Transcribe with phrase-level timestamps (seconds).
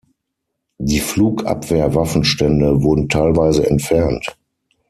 [0.79, 4.35] Die Flugabwehr-Waffenstände wurden teilweise entfernt.